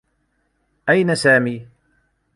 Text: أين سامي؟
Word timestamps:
أين 0.89 1.15
سامي؟ 1.15 1.67